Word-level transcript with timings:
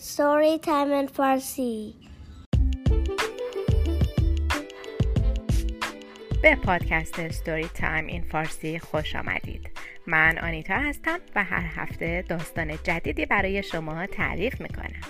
Story 0.00 0.58
Time 0.60 0.92
in 0.92 1.08
Farsi. 1.08 1.94
به 6.42 6.56
پادکست 6.56 7.28
ستوری 7.28 7.68
تایم 7.68 8.06
این 8.06 8.22
فارسی 8.22 8.78
خوش 8.78 9.16
آمدید. 9.16 9.70
من 10.06 10.38
آنیتا 10.38 10.74
هستم 10.74 11.18
و 11.34 11.44
هر 11.44 11.82
هفته 11.82 12.24
داستان 12.28 12.76
جدیدی 12.82 13.26
برای 13.26 13.62
شما 13.62 14.06
تعریف 14.06 14.60
می‌کنم. 14.60 15.00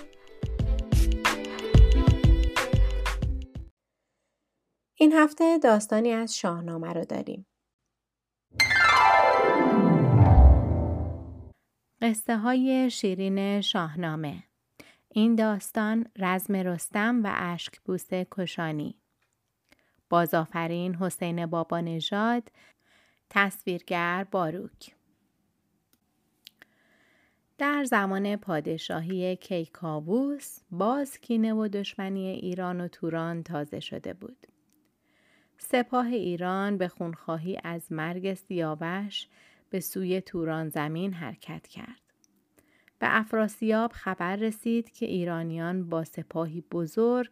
این 4.95 5.13
هفته 5.13 5.57
داستانی 5.57 6.11
از 6.11 6.37
شاهنامه 6.37 6.93
رو 6.93 7.05
داریم. 7.05 7.45
قصه 12.01 12.37
های 12.37 12.89
شیرین 12.89 13.61
شاهنامه 13.61 14.48
این 15.19 15.35
داستان 15.35 16.05
رزم 16.17 16.55
رستم 16.55 17.23
و 17.23 17.31
اشک 17.35 17.79
بوسه 17.79 18.27
کشانی 18.31 18.95
بازآفرین 20.09 20.95
حسین 20.95 21.45
بابا 21.45 21.79
نژاد 21.79 22.51
تصویرگر 23.29 24.27
باروک 24.31 24.95
در 27.57 27.83
زمان 27.83 28.35
پادشاهی 28.35 29.35
کیکاووس 29.35 30.59
باز 30.71 31.17
کینه 31.17 31.53
و 31.53 31.67
دشمنی 31.67 32.27
ایران 32.27 32.81
و 32.81 32.87
توران 32.87 33.43
تازه 33.43 33.79
شده 33.79 34.13
بود. 34.13 34.47
سپاه 35.57 36.07
ایران 36.07 36.77
به 36.77 36.87
خونخواهی 36.87 37.59
از 37.63 37.91
مرگ 37.91 38.33
سیاوش 38.33 39.27
به 39.69 39.79
سوی 39.79 40.21
توران 40.21 40.69
زمین 40.69 41.13
حرکت 41.13 41.67
کرد. 41.67 42.08
به 42.99 43.17
افراسیاب 43.19 43.91
خبر 43.91 44.35
رسید 44.35 44.91
که 44.91 45.05
ایرانیان 45.05 45.89
با 45.89 46.03
سپاهی 46.03 46.61
بزرگ 46.71 47.29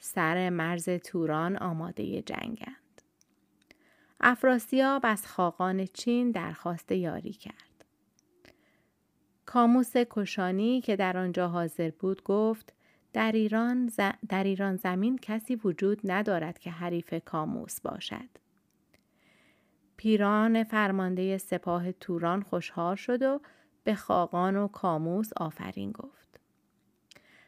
سر 0.00 0.50
مرز 0.50 0.88
توران 0.88 1.56
آماده 1.56 2.22
جنگند. 2.22 3.02
افراسیاب 4.20 5.02
از 5.04 5.26
خاقان 5.26 5.86
چین 5.86 6.30
درخواست 6.30 6.92
یاری 6.92 7.32
کرد. 7.32 7.84
کاموس 9.46 9.92
کشانی 9.96 10.80
که 10.80 10.96
در 10.96 11.16
آنجا 11.16 11.48
حاضر 11.48 11.90
بود 11.90 12.22
گفت 12.22 12.72
در 13.12 13.32
ایران, 13.32 13.90
در 14.28 14.44
ایران 14.44 14.76
زمین 14.76 15.18
کسی 15.22 15.56
وجود 15.56 16.00
ندارد 16.04 16.58
که 16.58 16.70
حریف 16.70 17.14
کاموس 17.24 17.80
باشد. 17.80 18.28
پیران 19.96 20.64
فرمانده 20.64 21.38
سپاه 21.38 21.92
توران 21.92 22.42
خوشحال 22.42 22.96
شد 22.96 23.22
و 23.22 23.40
به 23.86 23.94
خاقان 23.94 24.56
و 24.56 24.68
کاموس 24.68 25.30
آفرین 25.36 25.92
گفت. 25.92 26.40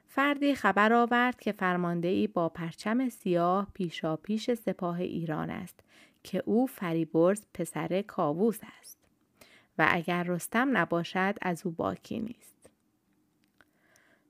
فردی 0.07 0.55
خبر 0.55 0.93
آورد 0.93 1.41
که 1.41 1.53
فرمانده 1.53 2.09
ای 2.09 2.27
با 2.27 2.49
پرچم 2.49 3.09
سیاه 3.09 3.67
پیشا 3.75 4.17
پیش 4.17 4.55
سپاه 4.55 5.01
ایران 5.01 5.51
است 5.51 5.81
که 6.23 6.43
او 6.47 6.67
فریبرز 6.67 7.43
پسر 7.55 8.03
کاووس 8.03 8.59
است 8.81 8.99
و 9.79 9.87
اگر 9.91 10.23
رستم 10.23 10.77
نباشد 10.77 11.35
از 11.43 11.67
او 11.67 11.73
باکی 11.73 12.21
نیست. 12.21 12.71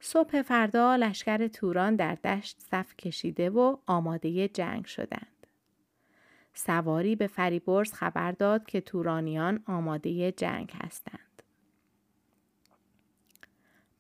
صبح 0.01 0.43
فردا 0.43 0.97
لشکر 0.97 1.49
توران 1.49 1.97
در 1.97 2.15
دشت 2.15 2.61
صف 2.61 2.97
کشیده 2.97 3.51
و 3.51 3.77
آماده 3.87 4.49
جنگ 4.49 4.85
شدند. 4.85 5.47
سواری 6.55 7.17
به 7.17 7.27
فریبرز 7.27 7.93
خبر 7.93 8.33
داد 8.33 8.67
که 8.67 8.81
تورانیان 8.81 9.63
آماده 9.67 10.33
جنگ 10.33 10.73
هستند. 10.75 11.28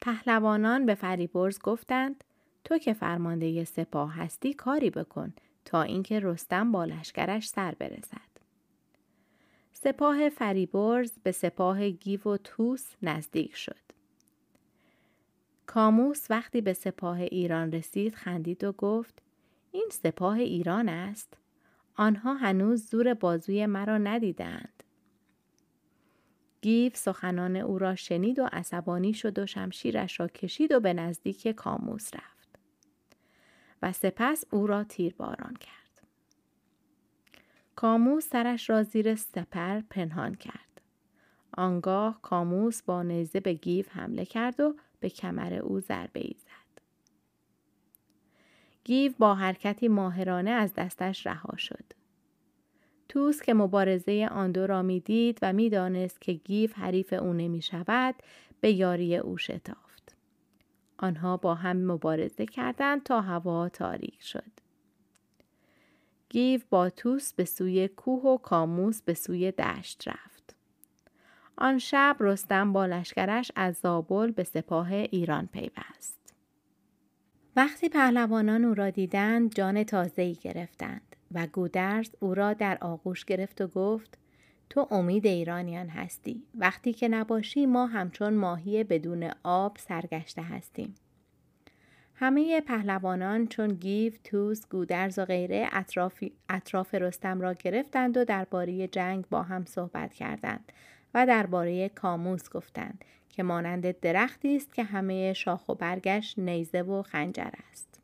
پهلوانان 0.09 0.87
به 0.87 0.95
فریبرز 0.95 1.59
گفتند 1.59 2.25
تو 2.65 2.79
که 2.79 2.93
فرمانده 2.93 3.65
سپاه 3.65 4.15
هستی 4.15 4.55
کاری 4.55 4.91
بکن 4.91 5.33
تا 5.65 5.83
اینکه 5.83 6.21
رستم 6.21 6.73
با 6.73 6.85
لشکرش 6.85 7.49
سر 7.49 7.75
برسد. 7.75 8.31
سپاه 9.73 10.29
فریبرز 10.29 11.13
به 11.23 11.33
سپاه 11.33 11.91
گیو 11.91 12.21
و 12.25 12.37
توس 12.37 12.87
نزدیک 13.03 13.57
شد. 13.57 13.77
کاموس 15.67 16.31
وقتی 16.31 16.61
به 16.61 16.73
سپاه 16.73 17.21
ایران 17.21 17.73
رسید 17.73 18.15
خندید 18.15 18.65
و 18.65 18.73
گفت 18.73 19.23
این 19.73 19.89
سپاه 19.93 20.37
ایران 20.37 20.89
است. 20.89 21.35
آنها 21.95 22.35
هنوز 22.35 22.91
زور 22.91 23.15
بازوی 23.15 23.67
مرا 23.67 23.99
ندیدند. 23.99 24.78
گیو 26.61 26.97
سخنان 26.97 27.57
او 27.57 27.79
را 27.79 27.95
شنید 27.95 28.39
و 28.39 28.49
عصبانی 28.53 29.15
شد 29.15 29.39
و 29.39 29.47
شمشیرش 29.47 30.21
را 30.21 30.29
کشید 30.29 30.73
و 30.73 30.81
به 30.81 30.93
نزدیک 30.93 31.49
کاموس 31.49 32.15
رفت 32.15 32.59
و 33.83 33.93
سپس 33.93 34.45
او 34.51 34.67
را 34.67 34.85
تیرباران 34.85 35.55
کرد. 35.55 36.03
کاموس 37.77 38.29
سرش 38.29 38.71
را 38.71 38.83
زیر 38.83 39.15
سپر 39.15 39.81
پنهان 39.81 40.35
کرد. 40.35 40.81
آنگاه 41.53 42.23
کاموس 42.23 42.83
با 42.83 43.03
نیزه 43.03 43.41
به 43.41 43.53
گیو 43.53 43.89
حمله 43.89 44.25
کرد 44.25 44.61
و 44.61 44.75
به 45.01 45.09
کمر 45.09 45.55
او 45.55 45.81
ضربه 45.81 46.21
ای 46.21 46.35
زد. 46.39 46.83
گیو 48.85 49.13
با 49.19 49.35
حرکتی 49.35 49.89
ماهرانه 49.89 50.51
از 50.51 50.75
دستش 50.75 51.27
رها 51.27 51.57
شد. 51.57 51.98
توس 53.09 53.43
که 53.43 53.55
مبارزه 53.55 54.29
آن 54.31 54.53
دو 54.53 54.67
را 54.67 54.83
می‌دید 54.83 55.39
و 55.43 55.53
می‌دانست 55.53 56.21
که 56.21 56.33
گیو 56.33 56.73
حریف 56.79 57.13
او 57.13 57.33
نمی 57.33 57.63
شود 57.63 58.15
به 58.61 58.73
یاری 58.73 59.17
او 59.17 59.37
شتافت. 59.37 60.17
آنها 60.99 61.37
با 61.37 61.55
هم 61.55 61.77
مبارزه 61.93 62.47
کردند 62.47 63.03
تا 63.03 63.21
هوا 63.21 63.69
تاریک 63.69 64.23
شد. 64.23 64.53
گیو 66.29 66.61
با 66.71 66.91
توس 66.91 67.33
به 67.33 67.45
سوی 67.45 67.89
کوه 67.89 68.23
و 68.23 68.37
کاموس 68.37 69.03
به 69.03 69.15
سوی 69.15 69.53
دشت 69.53 70.09
رفت. 70.09 70.55
آن 71.57 71.79
شب 71.79 72.17
رستم 72.21 72.73
با 72.73 72.87
لشکرش 72.87 73.53
از 73.57 73.77
زابل 73.77 74.31
به 74.31 74.45
سپاه 74.45 74.93
ایران 74.93 75.47
پیوست. 75.47 76.35
وقتی 77.57 77.89
پهلوانان 77.89 78.65
او 78.65 78.75
را 78.75 78.91
دیدند 78.91 79.55
جان 79.55 79.85
تازه‌ای 79.85 80.35
گرفتند. 80.35 81.17
و 81.33 81.47
گودرز 81.47 82.11
او 82.21 82.35
را 82.35 82.53
در 82.53 82.79
آغوش 82.81 83.25
گرفت 83.25 83.61
و 83.61 83.67
گفت 83.67 84.19
تو 84.71 84.89
امید 84.91 85.27
ایرانیان 85.27 85.89
هستی 85.89 86.43
وقتی 86.55 86.93
که 86.93 87.09
نباشی 87.09 87.67
ما 87.67 87.87
همچون 87.87 88.35
ماهی 88.35 88.85
بدون 88.85 89.31
آب 89.43 89.77
سرگشته 89.79 90.43
هستیم 90.43 90.95
همه 92.15 92.61
پهلوانان 92.61 93.47
چون 93.47 93.69
گیو، 93.69 94.13
توس، 94.25 94.69
گودرز 94.69 95.19
و 95.19 95.25
غیره 95.25 95.69
اطراف, 95.73 96.25
اطراف 96.49 96.95
رستم 96.95 97.41
را 97.41 97.53
گرفتند 97.53 98.17
و 98.17 98.25
درباره 98.25 98.89
جنگ 98.89 99.29
با 99.29 99.43
هم 99.43 99.65
صحبت 99.65 100.15
کردند 100.15 100.73
و 101.15 101.27
درباره 101.27 101.89
کاموس 101.89 102.51
گفتند 102.51 103.05
که 103.29 103.43
مانند 103.43 104.01
درختی 104.01 104.57
است 104.57 104.75
که 104.75 104.85
همه 104.85 105.33
شاخ 105.33 105.69
و 105.69 105.75
برگش 105.75 106.39
نیزه 106.39 106.83
و 106.83 107.03
خنجر 107.03 107.51
است. 107.71 107.98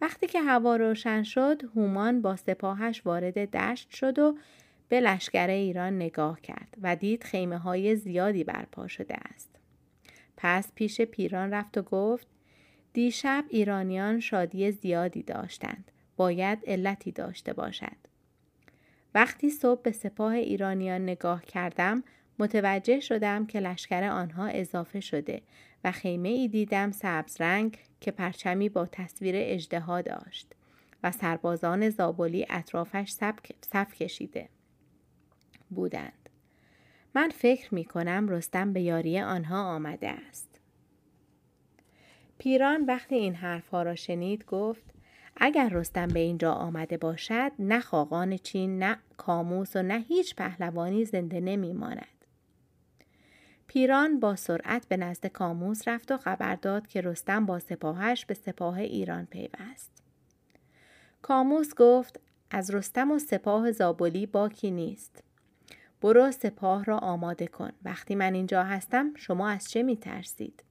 وقتی 0.00 0.26
که 0.26 0.40
هوا 0.40 0.76
روشن 0.76 1.22
شد 1.22 1.62
هومان 1.74 2.22
با 2.22 2.36
سپاهش 2.36 3.02
وارد 3.04 3.56
دشت 3.56 3.90
شد 3.90 4.18
و 4.18 4.38
به 4.88 5.00
لشکر 5.00 5.46
ایران 5.46 5.96
نگاه 5.96 6.40
کرد 6.40 6.74
و 6.82 6.96
دید 6.96 7.24
خیمه 7.24 7.58
های 7.58 7.96
زیادی 7.96 8.44
برپا 8.44 8.86
شده 8.86 9.14
است. 9.34 9.50
پس 10.36 10.72
پیش 10.74 11.00
پیران 11.00 11.54
رفت 11.54 11.78
و 11.78 11.82
گفت 11.82 12.26
دیشب 12.92 13.44
ایرانیان 13.48 14.20
شادی 14.20 14.70
زیادی 14.70 15.22
داشتند. 15.22 15.90
باید 16.16 16.58
علتی 16.66 17.12
داشته 17.12 17.52
باشد. 17.52 17.96
وقتی 19.14 19.50
صبح 19.50 19.82
به 19.82 19.92
سپاه 19.92 20.32
ایرانیان 20.32 21.02
نگاه 21.02 21.44
کردم 21.44 22.04
متوجه 22.38 23.00
شدم 23.00 23.46
که 23.46 23.60
لشکر 23.60 24.04
آنها 24.04 24.46
اضافه 24.46 25.00
شده 25.00 25.42
و 25.84 25.92
خیمه 25.92 26.28
ای 26.28 26.48
دیدم 26.48 26.90
سبز 26.90 27.40
رنگ 27.40 27.78
که 28.00 28.10
پرچمی 28.10 28.68
با 28.68 28.86
تصویر 28.86 29.34
اجدها 29.38 30.02
داشت 30.02 30.54
و 31.02 31.12
سربازان 31.12 31.90
زابلی 31.90 32.46
اطرافش 32.50 33.10
صف 33.62 33.94
کشیده 33.94 34.48
بودند. 35.70 36.28
من 37.14 37.28
فکر 37.28 37.74
می 37.74 37.84
کنم 37.84 38.28
رستم 38.28 38.72
به 38.72 38.80
یاری 38.80 39.20
آنها 39.20 39.74
آمده 39.74 40.08
است. 40.08 40.60
پیران 42.38 42.84
وقتی 42.84 43.14
این 43.14 43.34
حرفها 43.34 43.82
را 43.82 43.94
شنید 43.94 44.44
گفت 44.44 44.84
اگر 45.36 45.68
رستم 45.68 46.08
به 46.08 46.20
اینجا 46.20 46.52
آمده 46.52 46.96
باشد 46.96 47.52
نه 47.58 47.80
خاقان 47.80 48.36
چین 48.36 48.78
نه 48.78 48.98
کاموس 49.16 49.76
و 49.76 49.82
نه 49.82 49.98
هیچ 49.98 50.34
پهلوانی 50.34 51.04
زنده 51.04 51.40
نمی 51.40 51.72
ماند. 51.72 52.17
پیران 53.68 54.20
با 54.20 54.36
سرعت 54.36 54.88
به 54.88 54.96
نزد 54.96 55.26
کاموس 55.26 55.88
رفت 55.88 56.12
و 56.12 56.16
خبر 56.16 56.54
داد 56.54 56.86
که 56.86 57.00
رستم 57.00 57.46
با 57.46 57.58
سپاهش 57.58 58.24
به 58.24 58.34
سپاه 58.34 58.78
ایران 58.78 59.26
پیوست. 59.26 60.02
کاموس 61.22 61.74
گفت 61.74 62.20
از 62.50 62.70
رستم 62.70 63.10
و 63.10 63.18
سپاه 63.18 63.72
زابلی 63.72 64.26
باکی 64.26 64.70
نیست. 64.70 65.22
برو 66.00 66.30
سپاه 66.30 66.84
را 66.84 66.98
آماده 66.98 67.46
کن. 67.46 67.72
وقتی 67.84 68.14
من 68.14 68.34
اینجا 68.34 68.64
هستم 68.64 69.14
شما 69.14 69.48
از 69.48 69.70
چه 69.70 69.82
می 69.82 69.96
ترسید؟ 69.96 70.64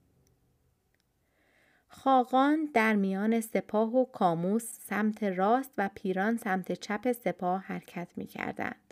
خاقان 1.88 2.70
در 2.74 2.96
میان 2.96 3.42
سپاه 3.42 3.96
و 3.96 4.06
کاموس 4.06 4.64
سمت 4.64 5.24
راست 5.24 5.72
و 5.78 5.90
پیران 5.96 6.38
سمت 6.38 6.72
چپ 6.72 7.12
سپاه 7.12 7.62
حرکت 7.62 8.08
می 8.16 8.26
کردند. 8.26 8.87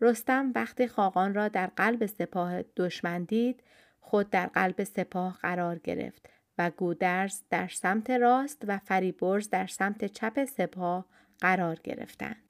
رستم 0.00 0.52
وقتی 0.54 0.86
خاقان 0.86 1.34
را 1.34 1.48
در 1.48 1.66
قلب 1.66 2.06
سپاه 2.06 2.62
دشمن 2.62 3.24
دید 3.24 3.62
خود 4.00 4.30
در 4.30 4.46
قلب 4.46 4.84
سپاه 4.84 5.38
قرار 5.42 5.78
گرفت 5.78 6.28
و 6.58 6.70
گودرز 6.70 7.42
در 7.50 7.68
سمت 7.68 8.10
راست 8.10 8.62
و 8.68 8.78
فریبرز 8.78 9.50
در 9.50 9.66
سمت 9.66 10.04
چپ 10.04 10.44
سپاه 10.44 11.06
قرار 11.40 11.76
گرفتند. 11.84 12.48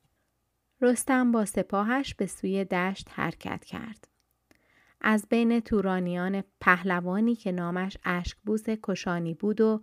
رستم 0.81 1.33
با 1.33 1.45
سپاهش 1.45 2.15
به 2.15 2.27
سوی 2.27 2.65
دشت 2.65 3.09
حرکت 3.13 3.65
کرد. 3.65 4.09
از 5.01 5.27
بین 5.31 5.61
تورانیان 5.61 6.45
پهلوانی 6.61 7.35
که 7.35 7.53
نامش 7.53 7.97
اشکبوس 8.05 8.65
کشانی 8.83 9.35
بود 9.35 9.61
و 9.61 9.83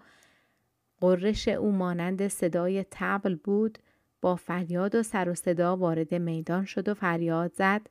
قررش 1.01 1.47
او 1.47 1.71
مانند 1.71 2.27
صدای 2.27 2.85
تبل 2.91 3.35
بود 3.35 3.77
با 4.21 4.35
فریاد 4.35 4.95
و 4.95 5.03
سر 5.03 5.29
و 5.29 5.35
صدا 5.35 5.77
وارد 5.77 6.13
میدان 6.13 6.65
شد 6.65 6.89
و 6.89 6.93
فریاد 6.93 7.53
زد 7.53 7.81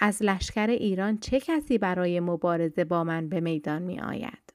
از 0.00 0.22
لشکر 0.22 0.66
ایران 0.66 1.18
چه 1.18 1.40
کسی 1.40 1.78
برای 1.78 2.20
مبارزه 2.20 2.84
با 2.84 3.04
من 3.04 3.28
به 3.28 3.40
میدان 3.40 3.82
می 3.82 4.00
آید؟ 4.00 4.52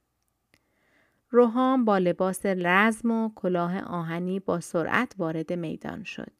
روحام 1.30 1.84
با 1.84 1.98
لباس 1.98 2.46
رزم 2.46 3.10
و 3.10 3.30
کلاه 3.34 3.80
آهنی 3.80 4.40
با 4.40 4.60
سرعت 4.60 5.14
وارد 5.18 5.52
میدان 5.52 6.04
شد 6.04 6.32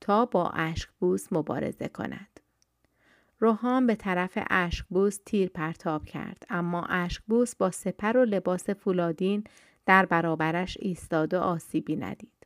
تا 0.00 0.26
با 0.26 0.50
اشکبوس 0.50 1.32
مبارزه 1.32 1.88
کند. 1.88 2.40
روحام 3.38 3.86
به 3.86 3.94
طرف 3.94 4.38
اشکبوس 4.50 5.18
تیر 5.26 5.48
پرتاب 5.48 6.04
کرد 6.04 6.46
اما 6.50 6.82
اشکبوس 6.82 7.56
با 7.56 7.70
سپر 7.70 8.16
و 8.16 8.24
لباس 8.24 8.70
فولادین 8.70 9.44
در 9.86 10.06
برابرش 10.06 10.76
ایستاد 10.80 11.34
و 11.34 11.38
آسیبی 11.38 11.96
ندید. 11.96 12.41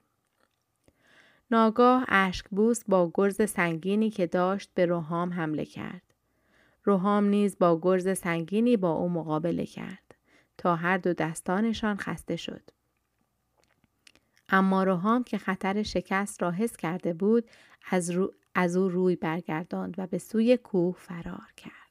ناگاه 1.51 2.05
اشکبوس 2.09 2.85
با 2.89 3.11
گرز 3.15 3.51
سنگینی 3.51 4.11
که 4.11 4.27
داشت 4.27 4.71
به 4.75 4.87
روحام 4.87 5.33
حمله 5.33 5.65
کرد. 5.65 6.03
روحام 6.85 7.25
نیز 7.25 7.59
با 7.59 7.79
گرز 7.83 8.19
سنگینی 8.19 8.77
با 8.77 8.91
او 8.91 9.09
مقابله 9.09 9.67
کرد 9.67 10.15
تا 10.59 10.77
هر 10.77 10.99
دو 10.99 11.13
دستانشان 11.13 11.97
خسته 11.97 12.37
شد. 12.37 12.71
اما 14.49 14.85
روحام 14.85 15.25
که 15.25 15.39
خطر 15.39 15.83
شکست 15.83 16.43
را 16.43 16.51
حس 16.51 16.77
کرده 16.77 17.13
بود 17.13 17.51
از, 17.91 18.11
رو... 18.11 18.33
از 18.55 18.77
او 18.77 18.89
روی 18.89 19.17
برگرداند 19.17 19.95
و 19.99 20.07
به 20.07 20.19
سوی 20.19 20.57
کوه 20.57 20.97
فرار 20.99 21.53
کرد. 21.57 21.86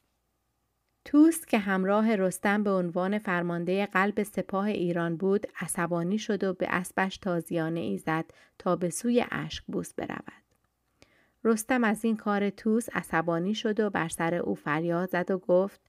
توس 1.05 1.45
که 1.45 1.57
همراه 1.57 2.15
رستم 2.15 2.63
به 2.63 2.71
عنوان 2.71 3.19
فرمانده 3.19 3.85
قلب 3.85 4.23
سپاه 4.23 4.65
ایران 4.65 5.17
بود 5.17 5.47
عصبانی 5.59 6.17
شد 6.17 6.43
و 6.43 6.53
به 6.53 6.67
اسبش 6.69 7.17
تازیانه 7.17 7.79
ای 7.79 7.97
زد 7.97 8.25
تا 8.59 8.75
به 8.75 8.89
سوی 8.89 9.25
بوس 9.67 9.93
برود. 9.93 10.43
رستم 11.43 11.83
از 11.83 12.05
این 12.05 12.17
کار 12.17 12.49
توس 12.49 12.89
عصبانی 12.93 13.55
شد 13.55 13.79
و 13.79 13.89
بر 13.89 14.07
سر 14.07 14.35
او 14.35 14.55
فریاد 14.55 15.09
زد 15.09 15.31
و 15.31 15.37
گفت 15.37 15.81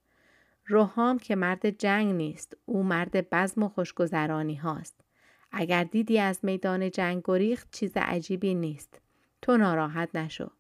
روحام 0.67 1.19
که 1.19 1.37
مرد 1.37 1.71
جنگ 1.71 2.15
نیست 2.15 2.57
او 2.65 2.83
مرد 2.83 3.31
بزم 3.31 3.63
و 3.63 3.69
خوشگذرانی 3.69 4.55
هاست. 4.55 5.01
اگر 5.53 5.85
دیدی 5.85 6.19
از 6.19 6.39
میدان 6.43 6.91
جنگ 6.91 7.23
گریخت 7.25 7.69
چیز 7.73 7.93
عجیبی 7.97 8.55
نیست. 8.55 9.01
تو 9.43 9.57
ناراحت 9.57 10.09
نشو. 10.15 10.51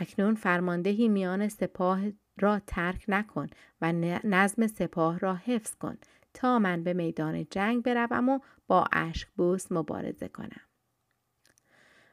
اکنون 0.00 0.34
فرماندهی 0.34 1.08
میان 1.08 1.48
سپاه 1.48 2.00
را 2.40 2.60
ترک 2.66 3.04
نکن 3.08 3.46
و 3.80 3.92
نظم 4.24 4.66
سپاه 4.66 5.18
را 5.18 5.34
حفظ 5.34 5.74
کن 5.74 5.98
تا 6.34 6.58
من 6.58 6.84
به 6.84 6.92
میدان 6.92 7.46
جنگ 7.50 7.82
بروم 7.82 8.28
و 8.28 8.38
با 8.66 8.84
اشک 8.92 9.28
بوس 9.36 9.72
مبارزه 9.72 10.28
کنم. 10.28 10.60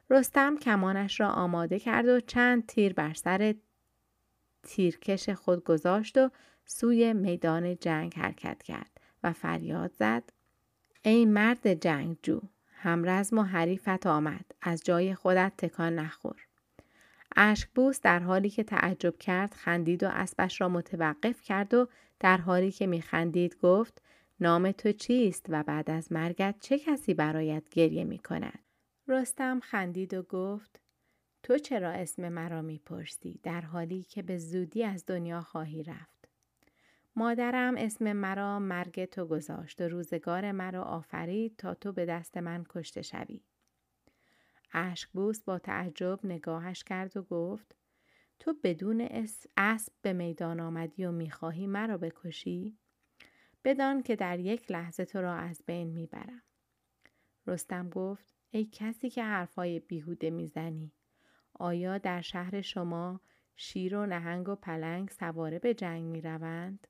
رستم 0.10 0.58
کمانش 0.58 1.20
را 1.20 1.30
آماده 1.30 1.80
کرد 1.80 2.08
و 2.08 2.20
چند 2.20 2.66
تیر 2.66 2.94
بر 2.94 3.14
سر 3.14 3.56
تیرکش 4.64 5.30
خود 5.30 5.64
گذاشت 5.64 6.18
و 6.18 6.30
سوی 6.66 7.14
میدان 7.14 7.78
جنگ 7.78 8.14
حرکت 8.16 8.64
کرد 8.64 8.92
و 9.24 9.34
فریاد 9.34 9.92
زد 9.94 10.24
ای 11.02 11.26
مرد 11.26 11.74
جنگجو 11.74 12.42
همرزم 12.74 13.38
و 13.38 13.44
حریفت 13.44 14.08
آمد 14.08 14.46
از 14.62 14.82
جای 14.84 15.16
خودت 15.16 15.54
تکان 15.58 15.96
نخور 15.96 16.48
اشکبوس 17.36 18.02
در 18.02 18.20
حالی 18.20 18.50
که 18.50 18.64
تعجب 18.64 19.18
کرد 19.18 19.54
خندید 19.54 20.04
و 20.04 20.08
اسبش 20.08 20.62
را 20.62 20.70
متوقف 20.70 21.42
کرد 21.42 21.74
و 21.74 21.88
در 22.20 22.38
حالی 22.38 22.72
که 22.72 22.88
میخندید 22.88 23.58
گفت 23.62 24.02
نام 24.40 24.72
تو 24.72 24.92
چیست 24.92 25.46
و 25.50 25.64
بعد 25.64 25.92
از 25.92 26.12
مرگت 26.12 26.56
چه 26.60 26.80
کسی 26.80 27.14
برایت 27.14 27.70
گریه 27.70 28.04
می 28.04 28.20
کند؟ 28.20 28.60
رستم 29.08 29.60
خندید 29.60 30.14
و 30.14 30.22
گفت 30.22 30.80
تو 31.44 31.58
چرا 31.58 31.92
اسم 31.92 32.30
مرا 32.30 32.62
می‌پرسی 32.62 33.40
در 33.44 33.62
حالی 33.62 34.04
که 34.04 34.22
به 34.22 34.38
زودی 34.38 34.84
از 34.84 35.06
دنیا 35.06 35.42
خواهی 35.42 35.84
رفت؟ 35.84 36.28
مادرم 37.16 37.76
اسم 37.78 38.14
مرا 38.14 38.60
مرگ 38.60 39.06
تو 39.06 39.26
گذاشت 39.26 39.82
و 39.82 39.88
روزگار 39.88 40.52
مرا 40.52 40.84
آفرید 40.84 41.56
تا 41.58 41.74
تو 41.74 41.92
به 41.92 42.06
دست 42.06 42.38
من 42.38 42.66
کشته 42.70 43.02
شوی. 43.02 43.42
اشکبوس 44.74 45.44
با 45.44 45.60
تعجب 45.60 46.20
نگاهش 46.24 46.84
کرد 46.84 47.18
و 47.18 47.22
گفت 47.22 47.76
تو 48.40 48.56
بدون 48.64 49.02
اسب 49.58 49.94
به 50.02 50.14
میدان 50.14 50.60
آمدی 50.60 51.06
و 51.06 51.12
می‌خواهی 51.12 51.68
مرا 51.68 51.98
بکشی؟ 51.98 52.78
بدان 53.64 54.04
که 54.04 54.16
در 54.16 54.40
یک 54.40 54.72
لحظه 54.72 55.06
تو 55.06 55.22
را 55.22 55.34
از 55.34 55.62
بین 55.66 55.88
می‌برم. 55.88 56.42
رستم 57.48 57.90
گفت 57.90 58.34
ای 58.52 58.66
کسی 58.66 59.10
که 59.10 59.24
حرفای 59.24 59.80
بیهوده 59.80 60.30
می‌زنی 60.30 60.92
آیا 61.54 61.98
در 61.98 62.22
شهر 62.22 62.62
شما 62.62 63.22
شیر 63.56 63.96
و 63.96 64.06
نهنگ 64.06 64.50
و 64.50 64.56
پلنگ 64.56 65.10
سواره 65.10 65.60
به 65.60 65.74
جنگ 65.74 66.04
می‌روند؟ 66.04 66.88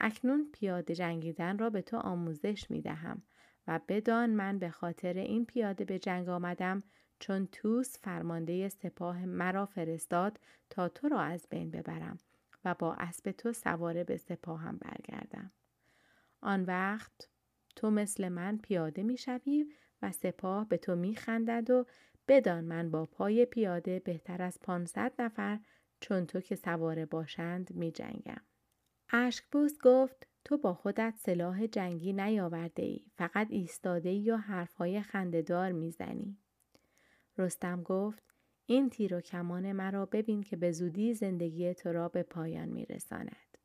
اکنون 0.00 0.50
پیاده 0.52 0.94
جنگیدن 0.94 1.58
را 1.58 1.70
به 1.70 1.82
تو 1.82 1.96
آموزش 1.96 2.70
می 2.70 2.80
دهم 2.82 3.22
و 3.68 3.80
بدان 3.88 4.30
من 4.30 4.58
به 4.58 4.70
خاطر 4.70 5.14
این 5.14 5.46
پیاده 5.46 5.84
به 5.84 5.98
جنگ 5.98 6.28
آمدم 6.28 6.82
چون 7.18 7.48
توس 7.52 7.98
فرمانده 7.98 8.68
سپاه 8.68 9.24
مرا 9.24 9.66
فرستاد 9.66 10.40
تا 10.70 10.88
تو 10.88 11.08
را 11.08 11.20
از 11.20 11.46
بین 11.50 11.70
ببرم 11.70 12.18
و 12.64 12.74
با 12.74 12.94
اسب 12.94 13.30
تو 13.30 13.52
سواره 13.52 14.04
به 14.04 14.16
سپاهم 14.16 14.76
برگردم. 14.76 15.52
آن 16.40 16.64
وقت 16.64 17.28
تو 17.76 17.90
مثل 17.90 18.28
من 18.28 18.58
پیاده 18.58 19.02
می 19.02 19.16
شوی 19.16 19.72
و 20.02 20.12
سپاه 20.12 20.68
به 20.68 20.76
تو 20.76 20.96
می 20.96 21.16
خندد 21.16 21.70
و 21.70 21.86
بدان 22.28 22.64
من 22.64 22.90
با 22.90 23.06
پای 23.06 23.44
پیاده 23.44 23.98
بهتر 23.98 24.42
از 24.42 24.58
پانصد 24.62 25.12
نفر 25.18 25.60
چون 26.00 26.26
تو 26.26 26.40
که 26.40 26.56
سواره 26.56 27.06
باشند 27.06 27.74
می 27.74 27.92
جنگم. 27.92 28.40
اشکبوس 29.10 29.78
گفت 29.82 30.26
تو 30.46 30.56
با 30.56 30.74
خودت 30.74 31.14
سلاح 31.16 31.66
جنگی 31.66 32.12
نیاورده 32.12 32.82
ای 32.82 33.00
فقط 33.16 33.46
ایستاده 33.50 34.08
ای 34.08 34.30
و 34.30 34.36
حرفهای 34.36 35.00
خندهدار 35.00 35.72
می‌زنی. 35.72 36.38
رستم 37.38 37.82
گفت 37.82 38.22
این 38.66 38.90
تیر 38.90 39.14
و 39.14 39.20
کمان 39.20 39.72
مرا 39.72 40.06
ببین 40.06 40.42
که 40.42 40.56
به 40.56 40.72
زودی 40.72 41.14
زندگی 41.14 41.74
تو 41.74 41.92
را 41.92 42.08
به 42.08 42.22
پایان 42.22 42.68
میرساند. 42.68 43.58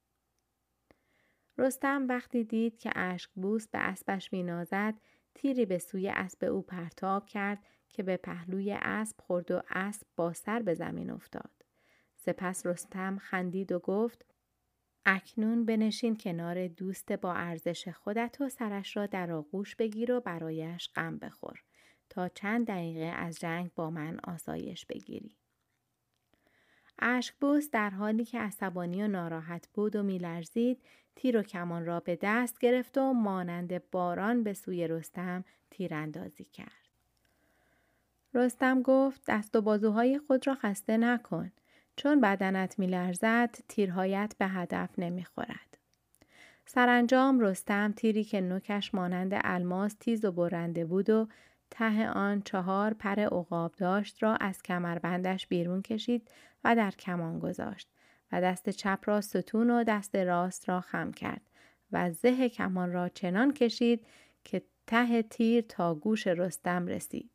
رستم 1.57 2.07
وقتی 2.07 2.43
دید 2.43 2.77
که 2.77 2.91
اشکبوس 2.95 3.67
به 3.67 3.79
اسبش 3.79 4.33
مینازد 4.33 4.95
تیری 5.35 5.65
به 5.65 5.77
سوی 5.77 6.09
اسب 6.09 6.43
او 6.43 6.61
پرتاب 6.61 7.25
کرد 7.25 7.59
که 7.89 8.03
به 8.03 8.17
پهلوی 8.17 8.77
اسب 8.81 9.21
خورد 9.21 9.51
و 9.51 9.61
اسب 9.69 10.07
با 10.15 10.33
سر 10.33 10.61
به 10.61 10.73
زمین 10.73 11.11
افتاد. 11.11 11.51
سپس 12.15 12.65
رستم 12.65 13.17
خندید 13.17 13.71
و 13.71 13.79
گفت 13.79 14.25
اکنون 15.05 15.65
بنشین 15.65 16.17
کنار 16.17 16.67
دوست 16.67 17.11
با 17.11 17.33
ارزش 17.33 17.87
خودت 17.87 18.37
و 18.41 18.49
سرش 18.49 18.97
را 18.97 19.05
در 19.05 19.31
آغوش 19.31 19.75
بگیر 19.75 20.11
و 20.11 20.19
برایش 20.19 20.89
غم 20.95 21.17
بخور 21.17 21.63
تا 22.09 22.29
چند 22.29 22.67
دقیقه 22.67 23.05
از 23.05 23.39
جنگ 23.39 23.71
با 23.75 23.89
من 23.89 24.19
آسایش 24.23 24.85
بگیری. 24.85 25.35
اشکبوس 26.99 27.69
در 27.69 27.89
حالی 27.89 28.25
که 28.25 28.39
عصبانی 28.39 29.03
و 29.03 29.07
ناراحت 29.07 29.69
بود 29.73 29.95
و 29.95 30.03
میلرزید 30.03 30.81
تیر 31.15 31.37
و 31.37 31.43
کمان 31.43 31.85
را 31.85 31.99
به 31.99 32.17
دست 32.21 32.59
گرفت 32.59 32.97
و 32.97 33.13
مانند 33.13 33.91
باران 33.91 34.43
به 34.43 34.53
سوی 34.53 34.87
رستم 34.87 35.43
تیراندازی 35.69 36.43
کرد. 36.43 36.89
رستم 38.33 38.81
گفت 38.81 39.21
دست 39.27 39.55
و 39.55 39.61
بازوهای 39.61 40.19
خود 40.19 40.47
را 40.47 40.55
خسته 40.55 40.97
نکن. 40.97 41.51
چون 41.95 42.21
بدنت 42.21 42.79
میلرزد 42.79 43.55
تیرهایت 43.67 44.35
به 44.37 44.47
هدف 44.47 44.89
نمی‌خورد. 44.97 45.77
سرانجام 46.65 47.39
رستم 47.39 47.91
تیری 47.91 48.23
که 48.23 48.41
نوکش 48.41 48.95
مانند 48.95 49.31
الماس 49.33 49.93
تیز 49.99 50.25
و 50.25 50.31
برنده 50.31 50.85
بود 50.85 51.09
و 51.09 51.27
ته 51.71 52.09
آن 52.09 52.41
چهار 52.41 52.93
پر 52.93 53.19
عقاب 53.19 53.75
داشت 53.75 54.23
را 54.23 54.35
از 54.35 54.63
کمربندش 54.63 55.47
بیرون 55.47 55.81
کشید 55.81 56.31
و 56.63 56.75
در 56.75 56.91
کمان 56.91 57.39
گذاشت 57.39 57.89
و 58.31 58.41
دست 58.41 58.69
چپ 58.69 58.99
را 59.05 59.21
ستون 59.21 59.69
و 59.69 59.83
دست 59.83 60.15
راست 60.15 60.69
را 60.69 60.81
خم 60.81 61.11
کرد 61.11 61.41
و 61.91 62.11
زه 62.11 62.49
کمان 62.49 62.91
را 62.91 63.09
چنان 63.09 63.53
کشید 63.53 64.07
که 64.43 64.61
ته 64.87 65.23
تیر 65.23 65.61
تا 65.61 65.95
گوش 65.95 66.27
رستم 66.27 66.87
رسید. 66.87 67.30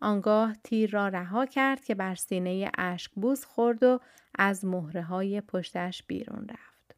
آنگاه 0.00 0.54
تیر 0.64 0.90
را 0.90 1.08
رها 1.08 1.46
کرد 1.46 1.84
که 1.84 1.94
بر 1.94 2.14
سینه 2.14 2.70
بوس 3.14 3.44
خورد 3.44 3.82
و 3.82 4.00
از 4.38 4.64
مهره 4.64 5.02
های 5.02 5.40
پشتش 5.40 6.02
بیرون 6.02 6.48
رفت. 6.48 6.96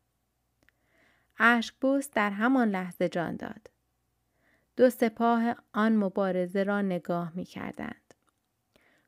بوس 1.81 2.11
در 2.11 2.31
همان 2.31 2.69
لحظه 2.69 3.09
جان 3.09 3.37
داد. 3.37 3.71
دو 4.77 4.91
سپاه 4.91 5.55
آن 5.73 5.97
مبارزه 5.97 6.63
را 6.63 6.83
نگاه 6.83 7.33
می 7.35 7.45
کردند. 7.45 8.15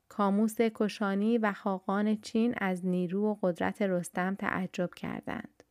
کاموس 0.09 0.55
کشانی 0.59 1.37
و 1.37 1.53
خاقان 1.53 2.15
چین 2.21 2.53
از 2.57 2.85
نیرو 2.85 3.25
و 3.25 3.35
قدرت 3.41 3.81
رستم 3.81 4.35
تعجب 4.35 4.93
کردند. 4.93 5.63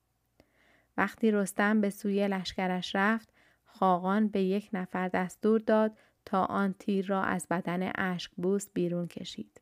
وقتی 0.97 1.31
رستم 1.31 1.81
به 1.81 1.91
سوی 1.91 2.29
لشکرش 2.29 2.97
رفت، 2.97 3.33
خاقان 3.65 4.29
به 4.29 4.43
یک 4.43 4.71
نفر 4.73 5.09
دستور 5.09 5.61
داد 5.61 5.99
تا 6.25 6.45
آن 6.45 6.75
تیر 6.79 7.07
را 7.07 7.23
از 7.23 7.47
بدن 7.51 7.93
بوس 8.37 8.69
بیرون 8.75 9.07
کشید. 9.07 9.61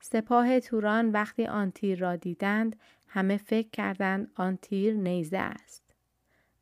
سپاه 0.00 0.60
توران 0.60 1.10
وقتی 1.10 1.46
آن 1.46 1.70
تیر 1.70 1.98
را 1.98 2.16
دیدند 2.16 2.76
همه 3.08 3.36
فکر 3.36 3.68
کردند 3.70 4.30
آن 4.34 4.56
تیر 4.56 4.94
نیزه 4.94 5.38
است. 5.38 5.94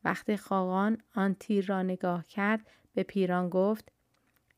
وقتی 0.05 0.37
خاقان 0.37 0.99
آن 1.15 1.35
تیر 1.35 1.67
را 1.67 1.83
نگاه 1.83 2.25
کرد 2.27 2.67
به 2.95 3.03
پیران 3.03 3.49
گفت 3.49 3.93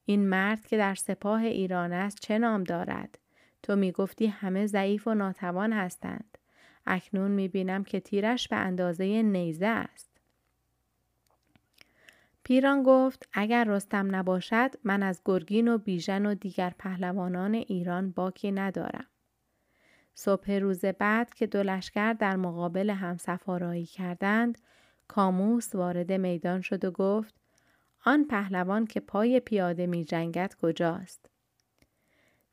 این 0.05 0.29
مرد 0.29 0.67
که 0.67 0.77
در 0.77 0.95
سپاه 0.95 1.43
ایران 1.43 1.93
است 1.93 2.19
چه 2.21 2.39
نام 2.39 2.65
دارد؟ 2.65 3.19
تو 3.63 3.77
می 3.77 3.93
گفتی 3.93 4.27
همه 4.27 4.67
ضعیف 4.67 5.07
و 5.07 5.15
ناتوان 5.15 5.73
هستند. 5.73 6.39
اکنون 6.87 7.31
می 7.31 7.49
بینم 7.49 7.85
که 7.85 8.01
تیرش 8.01 8.49
به 8.49 8.57
اندازه 8.57 9.23
نیزه 9.23 9.67
است. 9.67 10.16
پیران 12.47 12.83
گفت 12.83 13.29
اگر 13.33 13.65
رستم 13.65 14.17
نباشد 14.17 14.71
من 14.85 15.03
از 15.03 15.21
گرگین 15.25 15.69
و 15.69 15.79
بیژن 15.79 16.27
و 16.27 16.35
دیگر 16.35 16.75
پهلوانان 16.79 17.55
ایران 17.55 18.11
باکی 18.11 18.53
ندارم. 18.53 19.07
صبح 20.15 20.53
روز 20.53 20.85
بعد 20.85 21.35
که 21.35 21.47
دو 21.47 21.63
لشکر 21.63 22.13
در 22.13 22.37
مقابل 22.37 22.91
هم 22.91 23.17
سفارایی 23.17 23.87
کردند 23.87 24.59
کاموس 25.09 25.75
وارد 25.75 26.13
میدان 26.13 26.61
شد 26.61 26.85
و 26.85 26.91
گفت 26.91 27.35
آن 28.05 28.25
پهلوان 28.25 28.87
که 28.87 29.01
پای 29.01 29.41
پیاده 29.41 29.87
می 29.87 30.05
جنگد 30.05 30.55
کجاست؟ 30.63 31.31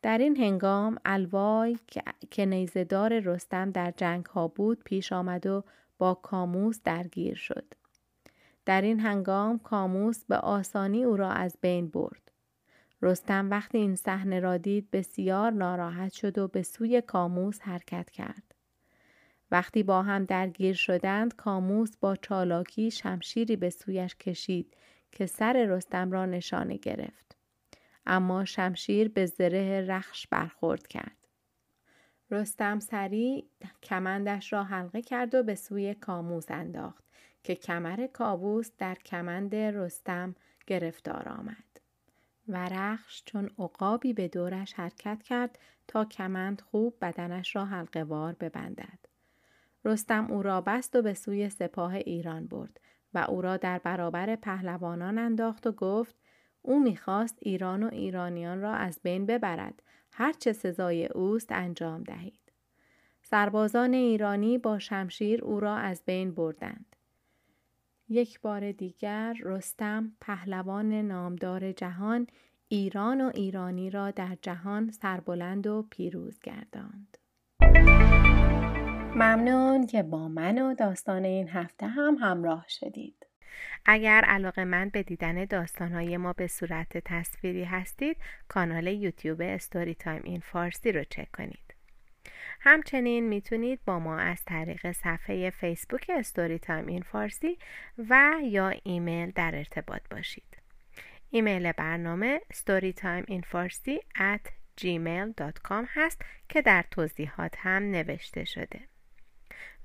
در 0.01 0.17
این 0.17 0.37
هنگام 0.37 0.97
الوای 1.05 1.79
که 2.31 2.45
نیزدار 2.45 3.19
رستم 3.19 3.71
در 3.71 3.93
جنگ 3.97 4.25
ها 4.25 4.47
بود 4.47 4.83
پیش 4.83 5.13
آمد 5.13 5.47
و 5.47 5.63
با 5.97 6.13
کاموس 6.13 6.79
درگیر 6.83 7.35
شد. 7.35 7.82
در 8.65 8.81
این 8.81 8.99
هنگام 8.99 9.59
کاموس 9.59 10.25
به 10.25 10.37
آسانی 10.37 11.03
او 11.03 11.17
را 11.17 11.31
از 11.31 11.57
بین 11.61 11.89
برد. 11.89 12.31
رستم 13.01 13.49
وقتی 13.49 13.77
این 13.77 13.95
صحنه 13.95 14.39
را 14.39 14.57
دید 14.57 14.91
بسیار 14.91 15.51
ناراحت 15.51 16.13
شد 16.13 16.37
و 16.37 16.47
به 16.47 16.63
سوی 16.63 17.01
کاموس 17.01 17.61
حرکت 17.61 18.09
کرد. 18.09 18.55
وقتی 19.51 19.83
با 19.83 20.01
هم 20.01 20.25
درگیر 20.25 20.75
شدند 20.75 21.35
کاموس 21.35 21.97
با 21.97 22.15
چالاکی 22.15 22.91
شمشیری 22.91 23.55
به 23.55 23.69
سویش 23.69 24.15
کشید 24.15 24.77
که 25.11 25.25
سر 25.25 25.65
رستم 25.65 26.11
را 26.11 26.25
نشانه 26.25 26.77
گرفت. 26.77 27.37
اما 28.05 28.45
شمشیر 28.45 29.09
به 29.09 29.25
زره 29.25 29.81
رخش 29.81 30.27
برخورد 30.27 30.87
کرد. 30.87 31.17
رستم 32.31 32.79
سریع 32.79 33.45
کمندش 33.83 34.53
را 34.53 34.63
حلقه 34.63 35.01
کرد 35.01 35.35
و 35.35 35.43
به 35.43 35.55
سوی 35.55 35.93
کاموس 35.93 36.45
انداخت 36.51 37.03
که 37.43 37.55
کمر 37.55 38.07
کابوس 38.07 38.71
در 38.77 38.95
کمند 38.95 39.55
رستم 39.55 40.35
گرفتار 40.67 41.29
آمد. 41.29 41.63
و 42.47 42.69
رخش 42.69 43.23
چون 43.25 43.49
عقابی 43.59 44.13
به 44.13 44.27
دورش 44.27 44.73
حرکت 44.73 45.23
کرد 45.23 45.59
تا 45.87 46.05
کمند 46.05 46.61
خوب 46.61 46.97
بدنش 47.01 47.55
را 47.55 47.65
حلقه 47.65 48.03
وار 48.03 48.33
ببندد. 48.33 48.99
رستم 49.85 50.31
او 50.31 50.43
را 50.43 50.61
بست 50.61 50.95
و 50.95 51.01
به 51.01 51.13
سوی 51.13 51.49
سپاه 51.49 51.93
ایران 51.93 52.47
برد 52.47 52.79
و 53.13 53.25
او 53.29 53.41
را 53.41 53.57
در 53.57 53.79
برابر 53.79 54.35
پهلوانان 54.35 55.17
انداخت 55.17 55.67
و 55.67 55.71
گفت 55.71 56.15
او 56.61 56.83
می‌خواست 56.83 57.37
ایران 57.41 57.83
و 57.83 57.89
ایرانیان 57.91 58.61
را 58.61 58.73
از 58.73 58.99
بین 59.03 59.25
ببرد 59.25 59.83
هر 60.11 60.33
چه 60.33 60.53
سزای 60.53 61.05
اوست 61.05 61.51
انجام 61.51 62.03
دهید 62.03 62.51
سربازان 63.21 63.93
ایرانی 63.93 64.57
با 64.57 64.79
شمشیر 64.79 65.43
او 65.43 65.59
را 65.59 65.75
از 65.75 66.03
بین 66.05 66.31
بردند 66.31 66.92
یک 68.09 68.41
بار 68.41 68.71
دیگر 68.71 69.35
رستم 69.43 70.11
پهلوان 70.21 70.93
نامدار 70.93 71.71
جهان 71.71 72.27
ایران 72.67 73.21
و 73.21 73.31
ایرانی 73.33 73.89
را 73.89 74.11
در 74.11 74.37
جهان 74.41 74.91
سربلند 74.91 75.67
و 75.67 75.85
پیروز 75.89 76.39
گرداند 76.39 77.17
ممنون 79.15 79.87
که 79.87 80.03
با 80.03 80.27
من 80.27 80.61
و 80.61 80.73
داستان 80.75 81.25
این 81.25 81.49
هفته 81.49 81.87
هم 81.87 82.17
همراه 82.21 82.65
شدید. 82.67 83.25
اگر 83.85 84.21
علاقه‌مند 84.27 84.89
به 84.89 85.03
دیدن 85.03 85.45
داستانهای 85.45 86.17
ما 86.17 86.33
به 86.33 86.47
صورت 86.47 86.97
تصویری 86.97 87.63
هستید 87.63 88.17
کانال 88.47 88.87
یوتیوب 88.87 89.41
Story 89.41 89.95
Time 89.95 90.21
in 90.23 90.39
Farsi 90.39 90.91
رو 90.91 91.03
چک 91.03 91.31
کنید. 91.31 91.62
همچنین 92.59 93.27
می‌تونید 93.27 93.79
با 93.85 93.99
ما 93.99 94.17
از 94.17 94.45
طریق 94.45 94.91
صفحه 94.91 95.49
فیسبوک 95.49 96.11
Story 96.17 96.59
Time 96.59 96.87
in 96.87 97.01
Farsi 97.01 97.57
و 98.09 98.33
یا 98.43 98.73
ایمیل 98.83 99.31
در 99.31 99.55
ارتباط 99.55 100.01
باشید. 100.11 100.57
ایمیل 101.29 101.71
برنامه 101.71 102.41
storytimeinfarsi 102.53 103.97
at 104.15 104.49
gmail.com 104.81 105.85
هست 105.87 106.21
که 106.49 106.61
در 106.61 106.85
توضیحات 106.91 107.55
هم 107.57 107.83
نوشته 107.91 108.45
شده. 108.45 108.79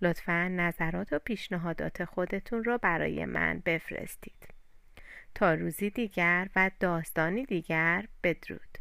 لطفا 0.03 0.49
نظرات 0.49 1.13
و 1.13 1.19
پیشنهادات 1.19 2.05
خودتون 2.05 2.65
رو 2.65 2.79
برای 2.79 3.25
من 3.25 3.63
بفرستید. 3.65 4.49
تا 5.35 5.55
روزی 5.55 5.91
دیگر 5.91 6.49
و 6.57 6.71
داستانی 6.81 7.45
دیگر 7.45 8.05
بدرود. 8.23 8.79